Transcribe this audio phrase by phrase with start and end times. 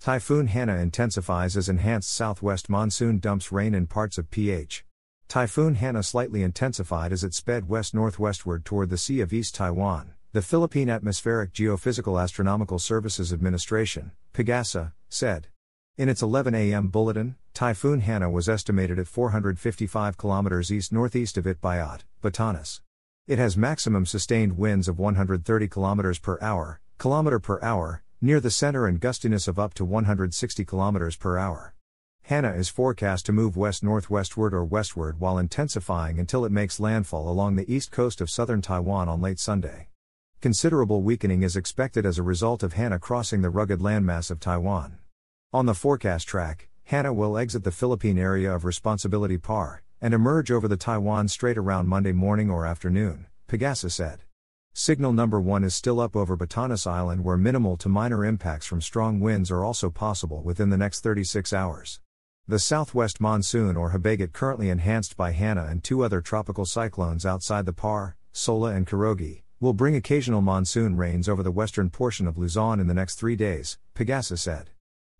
[0.00, 4.84] Typhoon Hanna intensifies as enhanced southwest monsoon dumps rain in parts of PH.
[5.26, 10.12] Typhoon Hanna slightly intensified as it sped west northwestward toward the Sea of East Taiwan,
[10.32, 15.48] the Philippine Atmospheric Geophysical Astronomical Services Administration, PAGASA, said.
[15.98, 16.88] In its 11 a.m.
[16.88, 22.80] bulletin, Typhoon Hanna was estimated at 455 kilometers east northeast of Itbayat, Batanes.
[23.26, 28.50] It has maximum sustained winds of 130 kilometers per hour, kilometer per hour, near the
[28.50, 31.74] center and gustiness of up to 160 km per hour.
[32.22, 37.28] Hanna is forecast to move west northwestward or westward while intensifying until it makes landfall
[37.28, 39.88] along the east coast of southern Taiwan on late Sunday.
[40.40, 44.98] Considerable weakening is expected as a result of Hanna crossing the rugged landmass of Taiwan.
[45.52, 50.50] On the forecast track, Hanna will exit the Philippine area of responsibility PAR and emerge
[50.50, 54.25] over the Taiwan Strait around Monday morning or afternoon, Pagasa said.
[54.78, 58.82] Signal number 1 is still up over Batanes Island where minimal to minor impacts from
[58.82, 61.98] strong winds are also possible within the next 36 hours.
[62.46, 67.64] The southwest monsoon or Habagat currently enhanced by Hanna and two other tropical cyclones outside
[67.64, 72.36] the Par, Saola and Kirogi, will bring occasional monsoon rains over the western portion of
[72.36, 74.68] Luzon in the next three days, Pagasa said.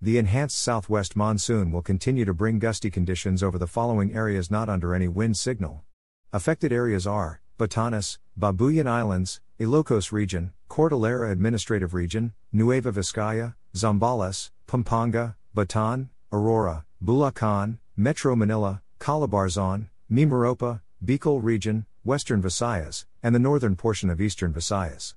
[0.03, 4.69] The enhanced southwest monsoon will continue to bring gusty conditions over the following areas not
[4.69, 5.83] under any wind signal.
[6.31, 15.35] Affected areas are Batanes, Babuyan Islands, Ilocos Region, Cordillera Administrative Region, Nueva Vizcaya, Zambales, Pampanga,
[15.57, 24.11] Bataan, Aurora, Bulacan, Metro Manila, Calabarzon, Mimaropa, Bicol Region, Western Visayas, and the northern portion
[24.11, 25.15] of Eastern Visayas.